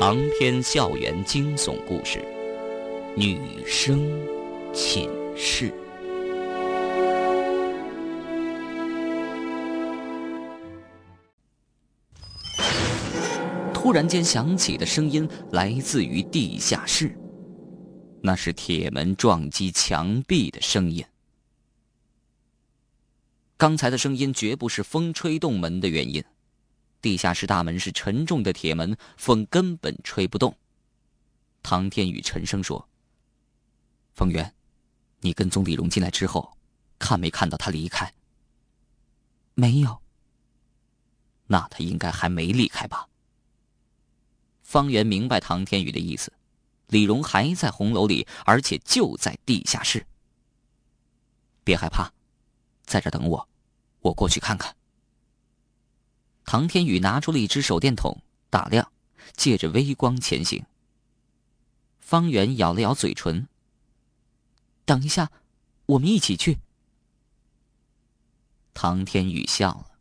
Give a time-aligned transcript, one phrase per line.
[0.00, 2.24] 长篇校园惊悚故事，
[3.16, 4.08] 女生
[4.72, 5.74] 寝室。
[13.74, 17.12] 突然间响起的声音来自于地下室，
[18.22, 21.04] 那是铁门撞击墙壁的声音。
[23.56, 26.22] 刚才的声音绝不是风吹动门的原因。
[27.00, 30.56] 地下室大门是沉重的铁门，风根本吹不动。
[31.62, 32.88] 唐天宇沉声说
[34.14, 34.54] ：“方圆，
[35.20, 36.56] 你跟踪李荣进来之后，
[36.98, 38.12] 看没看到他离开
[39.54, 40.00] ？”“没有。
[41.46, 43.08] ”“那他应该还没离开吧？”
[44.62, 46.32] 方圆明白唐天宇的意思，
[46.88, 50.06] 李荣还在红楼里，而且就在地下室。
[51.64, 52.10] 别害怕，
[52.84, 53.48] 在这等我，
[54.00, 54.74] 我过去看看。
[56.50, 58.90] 唐天宇拿出了一只手电筒，打亮，
[59.36, 60.64] 借着微光前行。
[62.00, 63.46] 方圆咬了咬嘴唇。
[64.86, 65.30] 等一下，
[65.84, 66.56] 我们一起去。
[68.72, 69.98] 唐天宇笑了，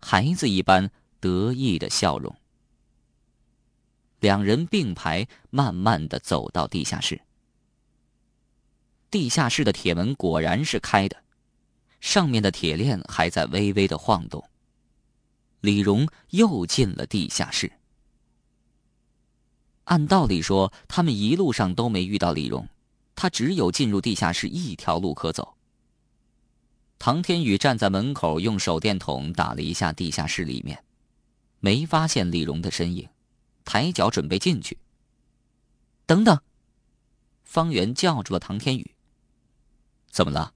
[0.00, 0.90] 孩子一般
[1.20, 2.34] 得意的笑容。
[4.20, 7.20] 两人并排，慢慢的走到地下室。
[9.10, 11.22] 地下室的铁门果然是开的，
[12.00, 14.42] 上面的铁链还在微微的晃动。
[15.64, 17.72] 李荣又进了地下室。
[19.84, 22.68] 按道理说，他们一路上都没遇到李荣，
[23.14, 25.56] 他只有进入地下室一条路可走。
[26.98, 30.84] 唐天宇站在门口，用手电筒打了一下地下室里面，
[31.60, 33.08] 没发现李荣的身影，
[33.64, 34.76] 抬脚准备进去。
[36.04, 36.38] 等等，
[37.42, 38.94] 方圆叫住了唐天宇。
[40.10, 40.52] 怎么了？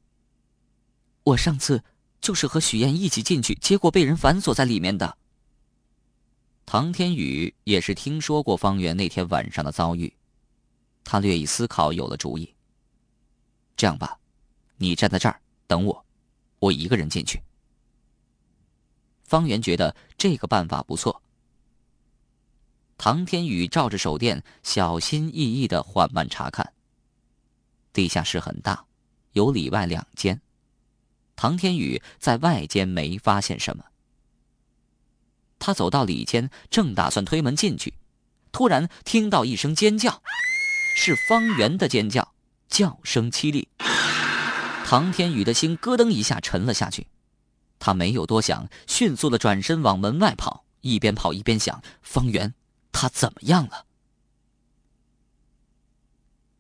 [1.23, 1.83] 我上次。
[2.21, 5.17] 就是和许燕一起进去，结果被人反锁在里面的。
[6.67, 10.13] 唐天宇也是听说过方圆那天晚上的遭遇，
[11.03, 12.55] 他略一思考，有了主意。
[13.77, 14.19] 这样吧，
[14.77, 16.05] 你站在这儿等我，
[16.59, 17.41] 我一个人进去。
[19.25, 21.23] 方圆觉得这个办法不错。
[22.99, 26.73] 唐天宇照着手电，小心翼翼的缓慢查看。
[27.93, 28.85] 地下室很大，
[29.33, 30.41] 有里外两间。
[31.41, 33.85] 唐天宇在外间没发现什么，
[35.61, 37.95] 他走到里间，正打算推门进去，
[38.51, 40.21] 突然听到一声尖叫，
[40.97, 42.35] 是方圆的尖叫，
[42.69, 43.69] 叫声凄厉。
[44.85, 47.07] 唐天宇的心咯噔一下沉了下去，
[47.79, 52.53] 他没有多想，迅速的转身往门外跑，一边跑一边想：方圆，
[52.91, 53.87] 他怎么样了？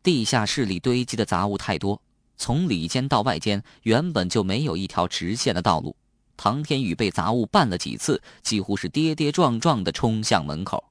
[0.05, 2.01] 地下室里堆积的杂物太多。
[2.39, 5.95] 从里间到外间原本就没有一条直线的道路，
[6.37, 10.85] 唐天宇被杂物绊了几次，几乎是跌跌撞撞的冲向门口。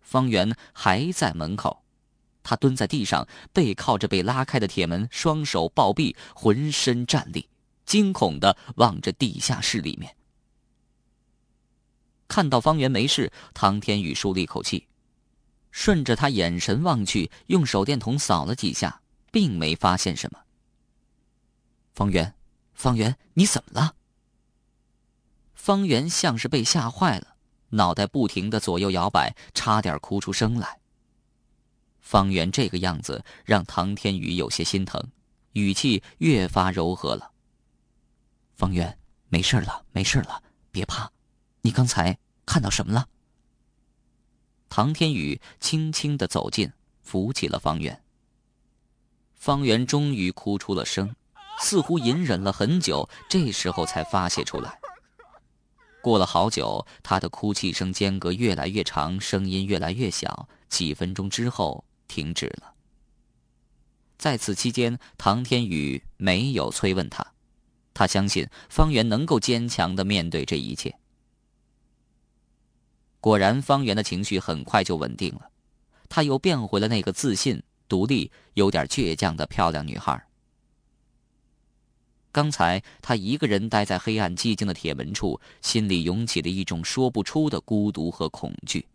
[0.00, 1.82] 方圆还在门口，
[2.42, 7.48] 他蹲在地上，背靠着被拉开的铁门，双手抱臂，浑身战栗，
[7.84, 10.16] 惊恐的望着地下室里面。
[12.28, 14.86] 看到方圆没事，唐天宇舒了一口气，
[15.70, 19.02] 顺着他眼神望去，用手电筒扫了几下。
[19.30, 20.40] 并没发现什么。
[21.94, 22.34] 方圆，
[22.74, 23.94] 方圆，你怎么了？
[25.54, 27.36] 方圆像是被吓坏了，
[27.70, 30.80] 脑袋不停的左右摇摆，差点哭出声来。
[32.00, 35.02] 方圆这个样子让唐天宇有些心疼，
[35.52, 37.32] 语气越发柔和了。
[38.54, 38.96] 方圆，
[39.28, 41.10] 没事了，没事了，别怕。
[41.62, 43.08] 你刚才看到什么了？
[44.68, 46.70] 唐天宇轻轻的走近，
[47.02, 48.04] 扶起了方圆。
[49.46, 51.14] 方圆终于哭出了声，
[51.60, 54.76] 似乎隐忍了很久，这时候才发泄出来。
[56.02, 62.74] 过了好久，他的哭泣声间隔越来越长，声音越来越小，几分钟之后停止了。
[64.18, 67.24] 在此期间，唐天宇没有催问他，
[67.94, 70.92] 他相信方圆能够坚强的面对这一切。
[73.20, 75.48] 果然，方圆的情绪很快就稳定了，
[76.08, 77.62] 他又变回了那个自信。
[77.88, 80.22] 独立、有点倔强的漂亮女孩。
[82.32, 88.86] 刚才她一个人待在黑暗寂静的铁门处，心里涌起了一种说不出的孤独和恐惧。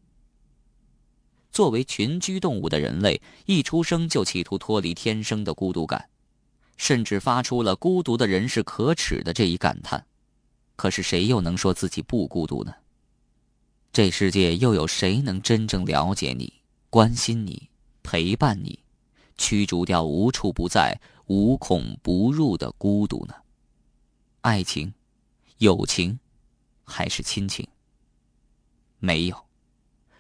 [1.52, 6.08] 作为群居动物的人类，一出生就企图脱离天生的孤独感，
[6.78, 10.06] 甚至发出了“孤独的人是可耻的”这一感叹。
[10.76, 12.74] 可是谁又能说自己不孤独呢？
[13.92, 16.54] 这世界又有谁能真正了解你、
[16.90, 17.71] 关心你？
[18.03, 18.83] 陪伴你，
[19.38, 23.36] 驱逐掉无处不在、无孔不入的孤独呢？
[24.42, 24.94] 爱情、
[25.59, 26.19] 友情，
[26.83, 27.68] 还是亲情？
[29.00, 29.45] 没有，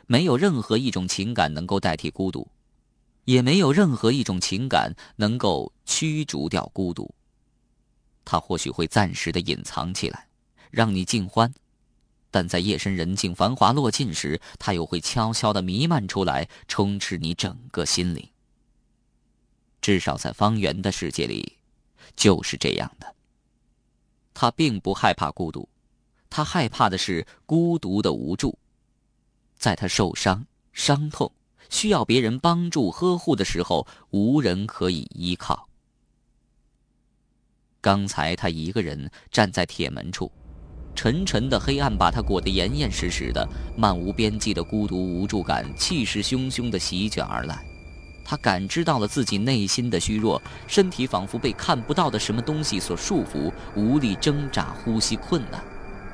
[0.07, 2.47] 没有任何一种情感能够代替孤独，
[3.25, 7.13] 也没有任何一种情感能够驱逐掉孤独。
[8.23, 10.27] 它或许会暂时的隐藏起来，
[10.69, 11.51] 让你尽欢，
[12.31, 18.27] 但在夜深人静、繁华落尽时，它又会悄悄的弥漫出来，充斥你整个心灵。
[19.81, 21.57] 至少在方圆的世界里，
[22.15, 23.15] 就是这样的。
[24.33, 25.67] 他并不害怕孤独，
[26.29, 28.57] 他害怕的是孤独的无助。
[29.57, 31.31] 在他受伤、伤痛、
[31.69, 35.67] 需要别人帮助呵护的时候，无人可以依靠。
[37.81, 40.31] 刚才他一个人站在铁门处，
[41.01, 43.43] 沉沉的黑暗把他裹得严严实实的，
[43.75, 47.65] 漫无边际的孤独无助感气势汹汹的席卷而来。
[48.23, 55.59] 他感知到了自己内心的虚弱，身体仿佛被看不到的什么东西所束缚，无力挣扎，呼吸困难。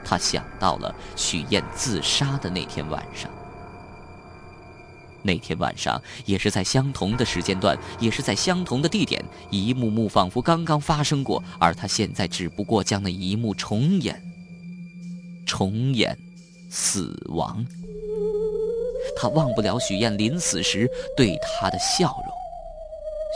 [0.06, 3.30] 他想到了许燕自杀的那天晚上。
[5.22, 14.24] 那天晚上，也是在相同的时间段，也是在相同的地点，一幕幕仿佛刚刚发生过，而他现在只不过将那一幕重演，
[15.48, 16.16] 重演
[16.70, 17.66] 死亡。
[19.16, 22.34] 他忘不了许燕临死时对他的笑容，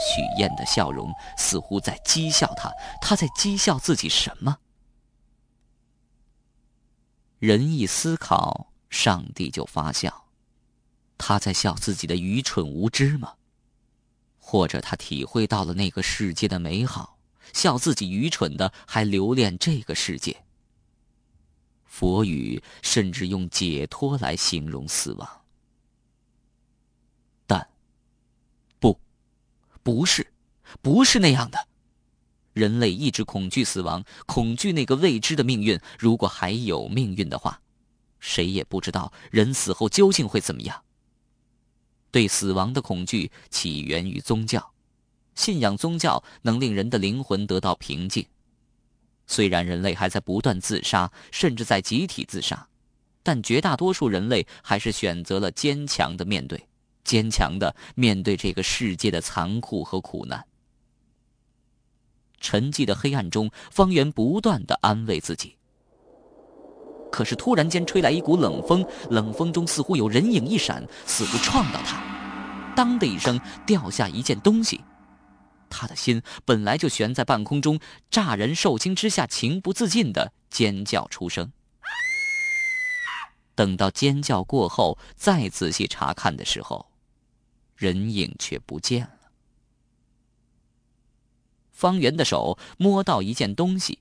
[0.06, 2.72] 许燕的笑容似乎在讥笑他，
[3.02, 4.58] 他在讥笑自己什么？
[7.40, 10.26] 人一思考，上帝就发笑，
[11.18, 13.34] 他在笑自己的愚蠢无知吗？
[14.38, 17.18] 或者他体会到了那个世界的美好，
[17.54, 20.44] 笑自己愚蠢的还留恋这个世界？
[21.92, 25.30] 佛语甚至用解脱来形容死亡。
[27.46, 27.68] 但
[28.80, 28.98] 不
[29.84, 30.26] 不是，
[30.82, 31.68] 不是那样的。
[32.54, 35.78] 人类一直恐惧死亡，恐惧那个未知的命运。
[36.00, 37.62] 如果还有命运的话，
[38.22, 40.84] 谁也不知道人死后究竟会怎么样。
[42.10, 44.74] 对死亡的恐惧起源于宗教，
[45.36, 48.26] 信仰宗教能令人的灵魂得到平静。
[49.32, 52.68] 虽然人类还在不断自杀，甚至在集体自杀，
[53.24, 56.68] 但绝大多数人类还是选择了坚强的面对。
[57.06, 60.46] 坚强的面对这个世界的残酷和苦难。
[62.42, 65.56] 沉寂的黑暗中，方圆不断的安慰自己。
[67.10, 72.04] 可是突然间吹来一股冷风，冷风中似乎有人影一闪，似乎撞到他，
[72.76, 74.82] 当的一声掉下一件东西。
[75.72, 77.80] 他的心本来就悬在半空中，
[78.12, 81.52] 乍人受惊之下，情不自禁的尖叫出声。
[83.56, 86.92] 等到尖叫过后，再仔细查看的时候。
[87.76, 89.32] 人影却不见了。
[91.72, 93.98] 方圆的手摸到一件东西，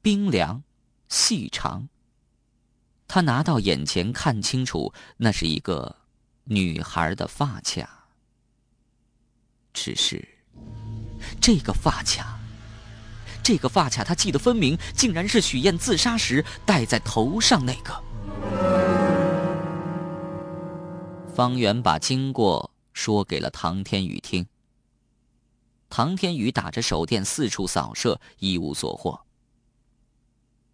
[0.00, 0.62] 冰凉、
[1.10, 1.90] 细长。
[3.06, 5.96] 他拿到眼前看清楚，那是一个
[6.44, 8.08] 女孩的发卡。
[9.74, 10.33] 只是，
[11.40, 12.38] 这个发卡，
[13.42, 18.02] 这个发卡，他记得分明，竟然是许燕自杀时戴在头上那个。
[21.34, 22.70] 方圆把经过。
[22.94, 24.46] 说给了唐天宇听。
[25.90, 29.20] 唐天宇打着手电四处扫射，一无所获。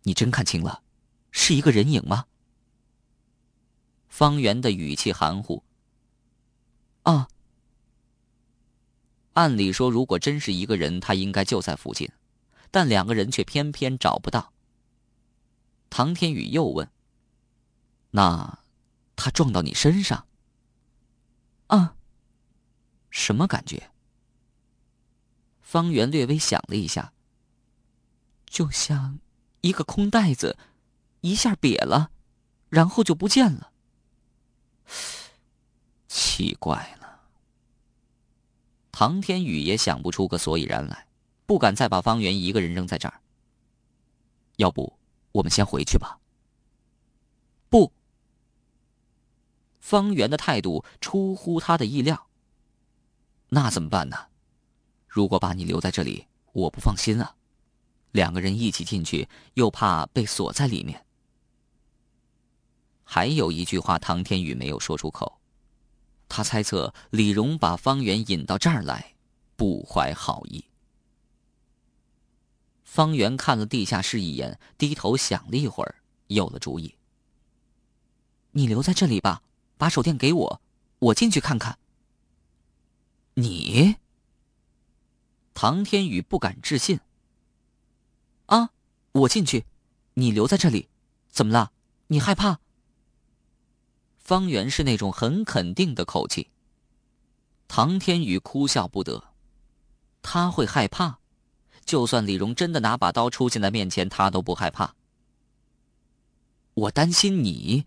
[0.03, 0.83] 你真看清了，
[1.31, 2.27] 是一个人影吗？
[4.11, 5.65] 方圆的语气含糊。
[7.05, 7.27] 啊。
[9.41, 12.11] 按理说，如果真是一个人，他应该就在附近，
[12.71, 14.53] 但两个人却偏偏找不到。
[15.89, 16.91] 唐天宇又问
[18.13, 18.59] ：“那，
[19.17, 20.27] 他撞到你身上？”
[21.69, 21.97] 啊。
[23.09, 23.91] 什么感觉？
[25.63, 27.15] 方圆略微想了一下，
[28.47, 29.21] 就像
[29.63, 30.59] 一个空袋子，
[31.23, 32.11] 一下瘪了，
[32.69, 33.73] 然后就不见了。
[36.07, 37.00] 奇怪了，
[39.01, 41.07] 唐天宇也想不出个所以然来，
[41.47, 43.23] 不敢再把方圆一个人扔在这儿。
[44.57, 44.93] 要不，
[45.33, 46.19] 我们先回去吧。
[47.71, 47.91] 不，
[49.79, 52.27] 方圆的态度出乎他的意料。
[53.49, 54.27] 那怎么办呢？
[55.09, 57.35] 如果把你留在这里，我不放心啊。
[58.11, 61.07] 两个人一起进去，又怕被锁在里面。
[63.03, 65.40] 还有一句话，唐天宇没有说出口。
[66.31, 69.15] 他猜测李荣把方圆引到这儿来，
[69.57, 70.65] 不怀好意。
[72.85, 75.97] 方圆看了地下室一眼，低头想了一会儿，
[76.29, 76.95] 有了主意。
[78.53, 79.43] 你留在这里吧，
[79.77, 80.63] 把手电给我，
[81.01, 81.79] 我进去看看。
[83.35, 83.97] 你，
[85.53, 87.01] 唐天宇不敢置信。
[88.47, 88.71] 啊，
[89.13, 89.67] 我进去，
[90.15, 90.89] 你留在这里，
[91.29, 91.73] 怎么了？
[92.07, 92.61] 你害怕？
[94.31, 96.49] 方圆是那种很肯定的口气。
[97.67, 99.25] 唐天宇哭笑不得，
[100.23, 101.19] 他会害怕？
[101.85, 104.95] 就算李荣真的拿把刀出现在面前，他都不害怕。
[106.75, 107.85] 我担心你。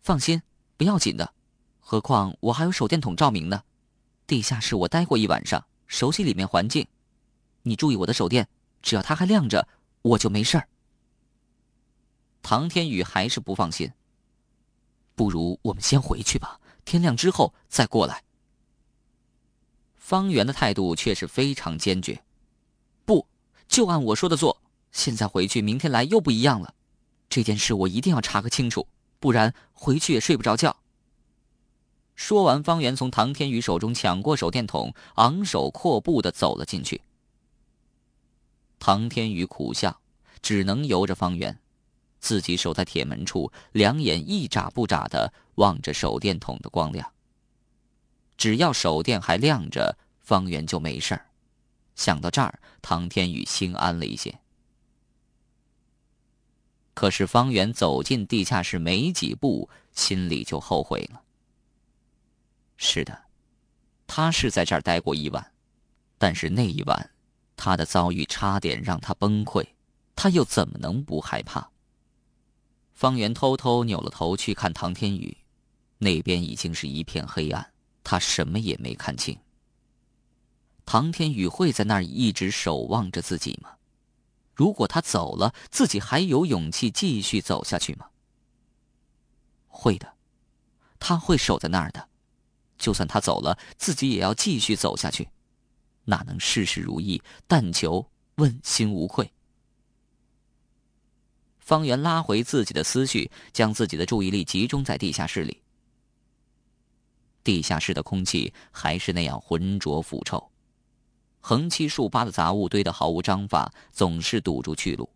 [0.00, 0.40] 放心，
[0.78, 1.34] 不要紧的。
[1.78, 3.64] 何况我还有手电筒照明呢。
[4.26, 6.86] 地下室我待过一晚上，熟悉里面环境。
[7.64, 8.48] 你注意我的手电，
[8.80, 9.68] 只要它还亮着，
[10.00, 10.66] 我就没事儿。
[12.40, 13.92] 唐天宇还是不放心。
[15.14, 18.22] 不如我们先回去吧，天亮之后再过来。
[19.96, 22.22] 方圆的态度却是非常坚决，
[23.04, 23.26] 不，
[23.68, 24.60] 就按我说的做。
[24.92, 26.74] 现在回去，明天来又不一样了。
[27.28, 28.86] 这件事我一定要查个清楚，
[29.18, 30.76] 不然回去也睡不着觉。
[32.14, 37.00] 说完，方圆从唐天宇手中抢过手电筒，昂首阔步的走了进去。
[38.78, 40.00] 唐天宇苦笑，
[40.42, 41.58] 只能由着方圆，
[42.24, 47.06] 自己守在铁门处，两眼一眨不眨的望着手电筒的光亮。
[48.38, 51.26] 只要手电还亮着，方圆就没事儿。
[51.96, 54.34] 想到这儿，唐天宇心安了一些。
[56.94, 61.20] 可是方圆走进地下室没几步，心里就后悔了。
[62.78, 63.24] 是的，
[64.06, 65.52] 他是在这儿待过一晚，
[66.16, 67.10] 但是那一晚，
[67.54, 69.62] 他的遭遇差点让他崩溃，
[70.16, 71.70] 他又怎么能不害怕？
[72.94, 75.36] 方圆偷偷扭了头去看唐天宇，
[75.98, 77.72] 那边已经是一片黑暗。
[78.02, 79.38] 他什么也没看清。
[80.86, 83.70] 唐天宇会在那儿一直守望着自己吗？
[84.54, 88.06] 如果他走了，自己还有勇气继续走下去吗？
[89.68, 90.14] 会的，
[90.98, 92.08] 他会守在那儿的。
[92.76, 95.28] 就算他走了，自己也要继续走下去。
[96.04, 97.22] 哪能事事如意？
[97.46, 99.32] 但求问心无愧。
[101.64, 105.62] 方圆拉回自己的思绪，将自己的注意力集中在地下室里。
[107.42, 110.50] 地下室的空气还是那样浑浊腐臭，
[111.40, 115.08] 横七竖八的杂物堆得毫无章法，总是堵住去路。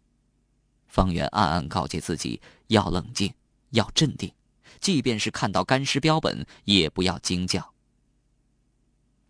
[0.87, 3.31] 方圆暗暗告诫自己要冷静，
[3.71, 4.33] 要镇定，
[4.81, 7.75] 即便是看到干尸标本，也不要惊叫。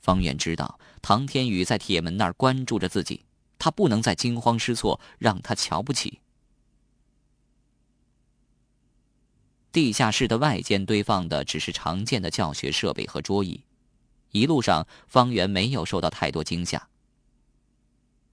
[0.01, 3.25] 方圆知道唐天宇在铁门那儿关注着自己，
[3.59, 6.21] 他不能再惊慌失措，让他瞧不起。
[9.79, 13.63] 地下室的外间堆放的只是常见的教学设备和桌椅，
[14.33, 16.89] 一路上方圆没有受到太多惊吓。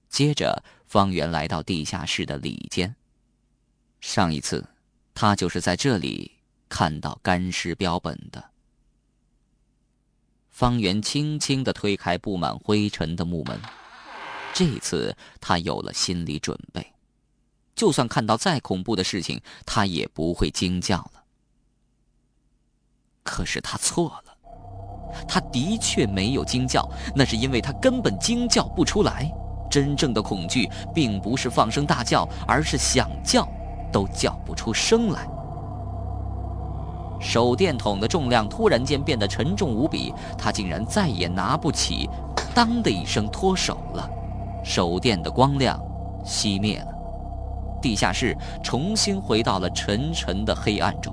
[0.08, 2.96] 接着，方圆来到地下室的里间。
[4.00, 4.66] 上一次，
[5.14, 6.32] 他就是在这里
[6.68, 8.50] 看到干尸标本的。
[10.50, 13.56] 方圆轻轻的推开布满灰尘的木门，
[14.52, 16.92] 这次他有了心理准备，
[17.76, 21.15] 就算看到再恐怖的事情，他也不会惊叫了。
[23.26, 24.32] 可是他错了，
[25.26, 29.28] 他的确没有惊叫，那是因为他根本惊叫不出来。
[29.68, 33.46] 真正的恐惧并不是放声大叫，而是想叫
[33.92, 35.28] 都叫不出声来。
[37.20, 42.08] 手电筒的重量突然间变得沉重无比，他竟然再也拿不起，
[42.54, 44.08] 当的一声脱手了，
[44.62, 45.78] 手电的光亮
[46.24, 46.88] 熄灭了，
[47.82, 51.12] 地下室重新回到了沉沉的黑暗中。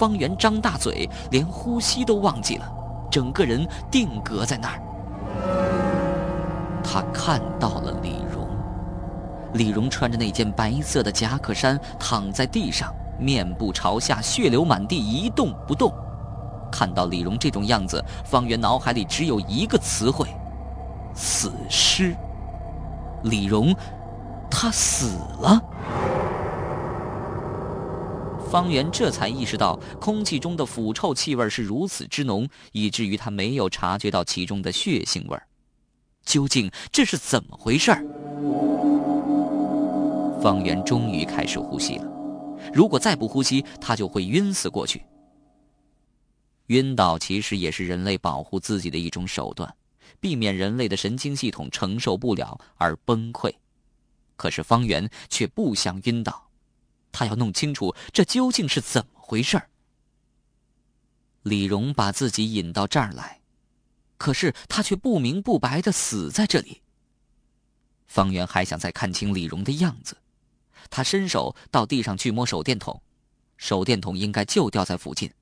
[0.00, 2.66] 方圆张大嘴，连呼吸都忘记了，
[3.10, 4.80] 整个人定格在那儿。
[6.82, 8.48] 他看到了李荣，
[9.52, 15.92] 李荣穿着那件白色的夹克衫，躺在地上，面部朝下，血流满地，一动不动。
[16.72, 20.26] 看到李荣这种样子，方圆脑海里只有一个词汇：
[21.12, 22.16] 死尸。
[23.24, 23.76] 李荣，
[24.50, 25.60] 他死了。
[28.50, 35.38] 方圆这才意识到，空气中的腐臭气味是如此之浓，以至于他没有察觉到其中的血腥味
[36.24, 37.92] 究竟这是怎么回事？
[40.42, 42.04] 方圆终于开始呼吸了。
[42.74, 45.02] 如果再不呼吸，他就会晕死过去。
[46.66, 49.72] 晕倒其实也是人类保护自己的一种手段，
[50.18, 53.52] 避免人类的神经系统承受不了而崩溃。
[54.36, 56.49] 可是方圆却不想晕倒。
[57.12, 59.68] 他要弄清楚这究竟是怎么回事儿
[61.42, 63.40] 李荣把自己引到这儿来，
[64.18, 66.82] 可是他却不明不白的死在这里。
[68.06, 70.16] 方圆还想再看清李荣的样子，
[70.90, 73.00] 他伸手到地上去摸手电筒，
[73.56, 75.32] 手电筒应该就掉在附近，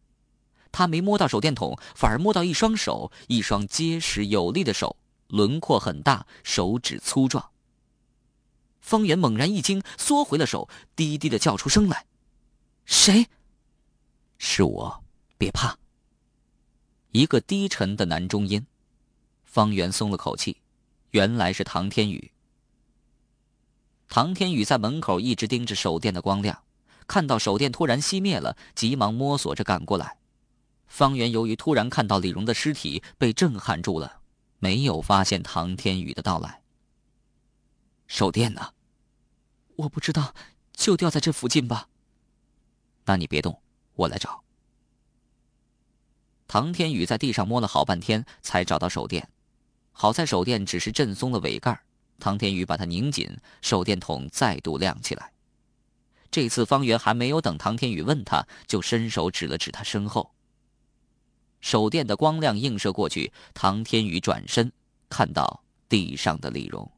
[0.70, 4.96] 他没摸到手电筒，反而摸到一双手，一双结实有力的手，
[5.28, 7.50] 轮廓很大，手指粗壮。
[8.88, 10.66] 方圆猛然一惊，缩回了手，
[10.97, 12.07] 低低的叫出声来。
[12.87, 13.26] 谁？
[14.38, 15.04] 是我，
[15.37, 15.76] 别怕。
[17.11, 18.66] 一个低沉的男中音，
[19.45, 20.62] 方圆松了口气，
[21.11, 22.33] 原来是唐天宇。
[24.09, 26.62] 唐天宇在门口一直盯着手电的光亮，
[27.07, 30.16] 看到手电突然熄灭了，急忙摸索着赶过来。
[30.87, 34.23] 方圆由于突然看到李荣的尸体，被震撼住了，
[34.61, 36.62] 没有发现唐天宇的到来。
[38.07, 38.73] 手电呢？
[39.78, 40.35] 我不知道，
[40.73, 41.88] 就掉在这附近吧。
[43.04, 43.62] 那你别动，
[43.94, 44.42] 我来找。
[46.49, 49.28] 唐天宇在地上摸了好半天，才找到手电。
[49.92, 51.80] 好在手电只是震松了尾盖，
[52.18, 55.32] 唐天宇把它拧紧，手电筒再度亮起来。
[56.28, 60.35] 这次方圆还没有等唐天宇问他，就伸手指了指他身后。
[61.61, 64.73] 手电的光亮映射过去，唐天宇转身
[65.08, 66.90] 看到地上的李荣。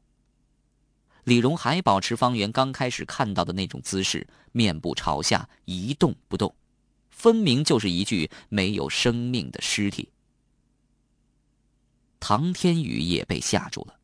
[1.23, 6.55] 李荣还保持方圆刚开始看到的那种姿势，面部朝下，一动不动。
[7.09, 10.09] 分明就是一具没有生命的尸体。
[12.19, 13.99] 唐天宇也被吓住了，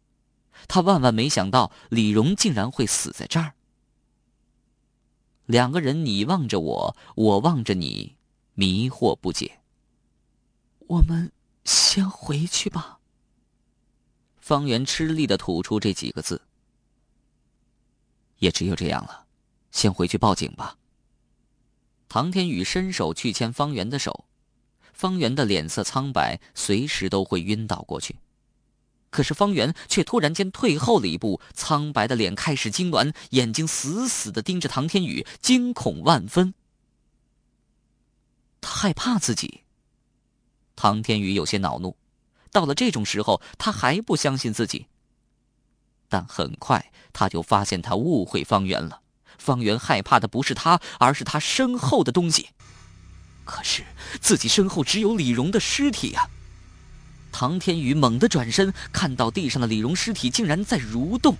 [0.67, 3.53] 他万万没想到李荣竟然会死在这儿。
[5.45, 8.15] 两个人你望着我，我望着你，
[8.53, 9.59] 迷惑不解。
[10.87, 11.31] 我们
[11.63, 12.99] 先回去吧。
[14.39, 16.41] 方圆吃力的吐出这几个字。
[18.39, 19.25] 也只有这样了，
[19.71, 20.77] 先回去报警吧。
[22.09, 24.25] 唐天宇伸手去牵方圆的手，
[24.93, 28.17] 方圆的脸色苍白，随时都会晕倒过去。
[29.09, 36.53] 可是方圆却突然间退后了一步，苍白的脸开始痉挛，眼睛死死的盯着唐天宇，惊恐万分。
[38.61, 39.63] 他害怕自己。
[40.75, 41.95] 唐天宇有些恼怒，
[42.51, 44.87] 到了这种时候，他还不相信自己。
[46.09, 49.01] 但很快他就发现他误会方圆了。
[49.37, 52.49] 方圆害怕的不是他，而是他身后的东西。
[53.45, 53.83] 可是
[54.19, 56.27] 自己身后只有李荣的尸体呀！
[57.31, 61.37] 唐天宇猛地转身，看到地上的李荣尸体竟然在蠕动，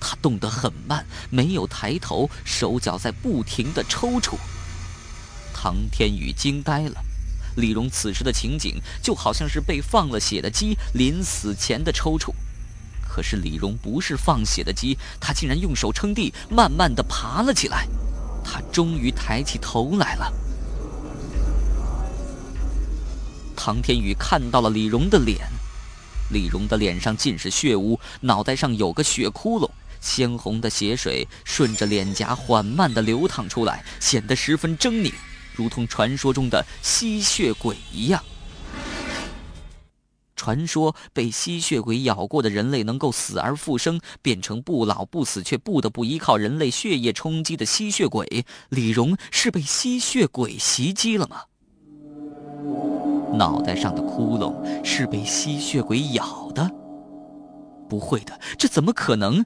[0.00, 4.36] 他动得很慢，没有抬头，手脚在不停的抽搐。
[5.52, 7.04] 唐天宇惊呆了，
[7.56, 12.32] 李荣此时的情景就好像是被放了血的鸡临死前的抽搐。
[13.16, 17.88] 可是李荣不是放血的鸡，他竟然用手撑地，慢慢的爬了起来。
[18.44, 20.30] 他终于抬起头来了。
[23.56, 25.48] 唐天宇看到了李荣的脸，
[26.30, 35.10] 李荣的脸上尽是血污，脑袋上有个血窟窿，鲜红的血水顺着脸颊缓慢的流淌出来，显得十分狰狞，
[35.54, 38.22] 如同传说中的吸血鬼一样。
[40.46, 48.46] 传说被吸血鬼咬过的人类能够死而复生，变成不老不死却不得不依靠人类血液充饥的吸血鬼。
[48.68, 51.42] 李荣是被吸血鬼袭击了吗？
[53.36, 54.54] 脑袋上的窟窿
[54.84, 56.70] 是被吸血鬼咬的？
[57.88, 59.44] 不会的，这怎么可能？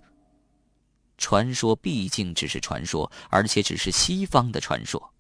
[1.17, 5.15] 传说毕竟只是传说，而且只是西方的传说。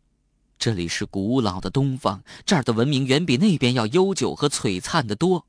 [0.58, 5.46] 这里是古老的东方，这儿的文明远比那边要悠久和璀璨的多。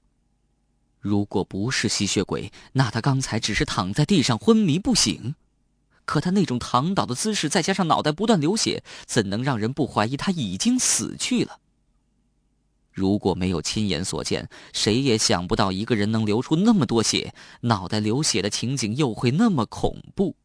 [1.01, 5.35] 如果不是吸血鬼，那他刚才只是躺在地上昏迷不醒。
[6.05, 11.59] 可他那种躺倒的姿势，再加上脑袋不断流血，怎能让人不怀疑他已经死去了？
[12.91, 20.35] 如果没有亲眼所见，谁也想不到一个人能流出那么多血，脑袋流血的情景又会那么恐怖。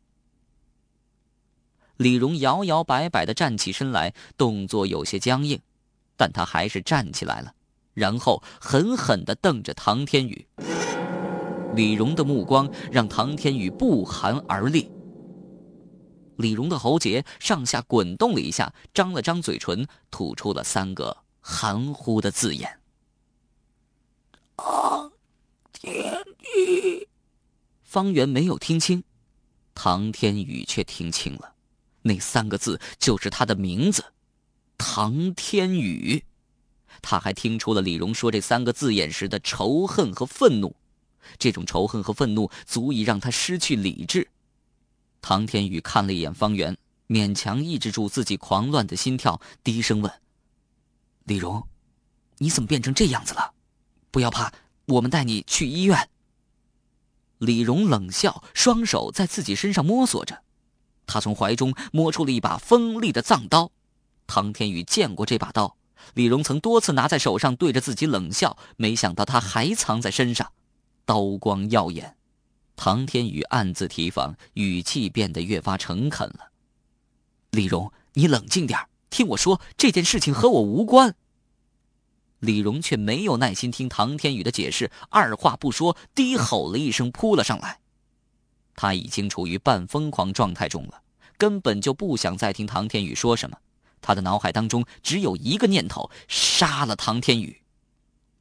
[1.96, 5.60] 李荣摇摇摆摆的站起身来，动作有些僵硬，
[6.16, 7.55] 但他还是站起来了。
[7.96, 10.46] 然后狠狠地瞪着唐天宇，
[11.74, 14.90] 李荣的目光让唐天宇不寒而栗。
[16.36, 22.80] 李荣的喉结上下滚动了一下，张了张嘴唇，吐出了三个含糊的字眼
[24.58, 25.10] ：“唐
[25.72, 26.22] 天
[26.54, 27.08] 宇。”
[27.82, 29.02] 方圆没有听清，
[29.74, 31.54] 唐天宇却听清了，
[32.02, 34.04] 那三个字就是他的名字，
[34.76, 36.22] 唐天宇。
[37.02, 40.74] 他还听出了李荣说这三个字眼时的仇恨和愤怒，
[41.38, 44.28] 这种仇恨和愤怒足以让他失去理智。
[45.20, 46.76] 唐天宇看了一眼方圆，
[47.08, 50.12] 勉强抑制住自己狂乱的心跳，低声问
[51.24, 51.66] ：“李荣，
[52.38, 53.52] 你怎么变成这样子了？
[54.10, 54.52] 不要怕，
[54.86, 56.08] 我们带你去医院。”
[57.38, 60.42] 李荣冷笑，双手在自己身上摸索着，
[61.06, 63.70] 他从怀中摸出了一把锋利的藏刀。
[64.26, 65.76] 唐天宇见过这把刀。
[66.14, 70.52] 李荣曾多次拿在手上，对着自己冷笑，没想到他还藏在身上，
[71.04, 72.16] 刀光耀眼。
[72.76, 76.50] 唐天宇暗自提防，语气变得越发诚恳了
[77.52, 81.14] ：“李荣，你冷静点听我说，这件事情和我无关。
[82.40, 87.80] 李荣却没有耐心听唐天宇的解释，二话不说，低吼了一声，扑了上来。
[88.74, 91.00] 他已经处于半疯狂状态中了，
[91.38, 93.56] 根本就不想再听唐天宇说什么。
[94.06, 97.60] 他的脑海当中只有一个念头：杀了唐天宇。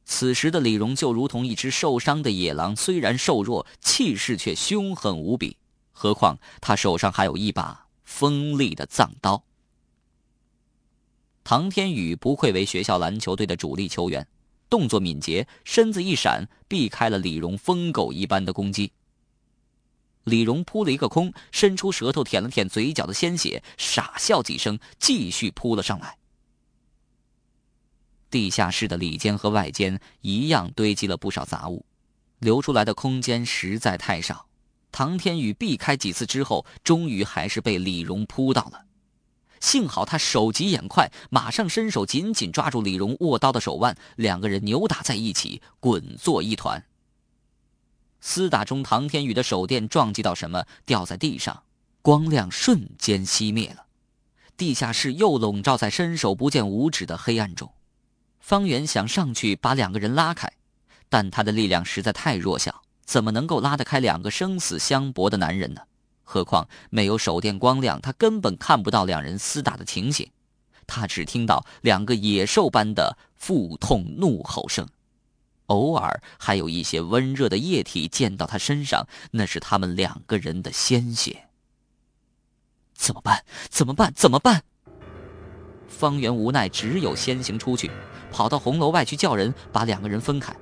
[0.04, 5.56] 此时的李荣就如同一只受伤的野狼，虽然瘦弱，气势却凶狠无比。
[5.90, 9.42] 何况他手上还有一把锋利的藏刀。
[11.42, 14.24] 唐天宇不愧为学校篮球队的主力球员，
[14.70, 18.92] 动作敏捷，身子一闪，避开了李荣疯狗一般的攻击。
[20.26, 26.18] 李荣扑了一个空，伸出舌头舔了舔嘴角的鲜血，傻笑几声，继续扑了上来。
[28.28, 31.86] 地下室的里间和外间一样堆积了不少杂物，
[32.40, 34.48] 留出来的空间实在太少。
[34.90, 38.84] 唐天宇避开几次之后，终于还是被李荣扑到了。
[39.60, 46.84] 幸好他手疾眼快，马上伸手紧紧抓住李荣握刀的手腕，两个人扭打在一起，滚作一团。
[48.26, 51.62] 厮打中，唐天宇的手电撞击到什么，掉在地上，
[52.02, 53.84] 光亮瞬间熄灭了，
[54.56, 57.70] 地下室又笼罩在伸手不见五指的黑暗中。
[58.40, 60.52] 方圆想上去把两个人拉开，
[61.08, 65.82] 但他的力量实在太弱小，怎么能够拉得开两个生死相搏的男人呢？
[66.24, 70.28] 何况没有手电光亮，他根本看不到两人厮打的情形。
[70.88, 74.88] 他只听到两个野兽般的腹痛怒吼声，
[75.66, 81.48] 偶尔还有一些温热的液体溅到他身上，那是他们两个人的鲜血。
[82.94, 83.44] 怎么办？
[83.68, 84.12] 怎么办？
[84.14, 84.62] 怎么办？
[85.88, 87.90] 方圆无奈，只有先行出去，
[88.30, 90.54] 跑到红楼外去叫人把两个人分开。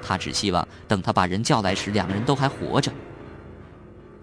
[0.00, 2.92] 他只希望等他把人叫来时，两个人都还活着。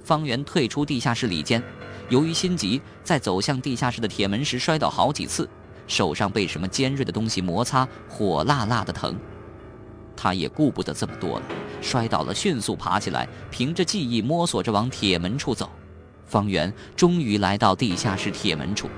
[0.03, 1.61] 方圆退出地下室里间，
[2.09, 5.49] 由于心急，在走向地下室的铁门时摔倒好几次，
[5.87, 9.17] 手上被什么尖锐的东西摩擦，火辣辣的疼。
[10.15, 11.45] 他也顾不得这么多了，
[11.81, 15.69] 摔倒了，迅速爬起来，凭着记忆摸索着往铁门处走。
[16.25, 18.89] 方圆终于来到地下室铁门处，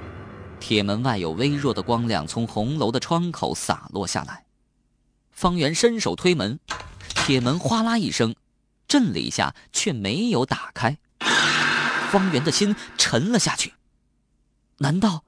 [0.60, 4.46] 铁门外有微弱的光亮从红楼的窗口洒落下来。
[5.32, 6.60] 方圆伸手推门，
[7.08, 8.36] 铁门哗啦一声。
[8.88, 10.98] 震了一下，却没有打开。
[12.10, 13.74] 方圆的心沉了下去。
[14.78, 15.26] 难道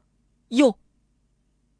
[0.47, 0.77] 又？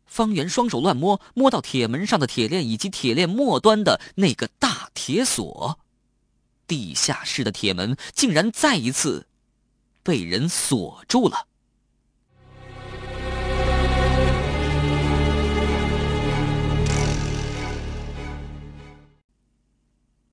[0.10, 5.80] 方圆双手乱摸，摸到铁门上的铁链以及铁链末端的那个大铁锁。
[6.68, 9.28] 地下室的铁门竟然再一次
[10.04, 11.48] 被人锁住了。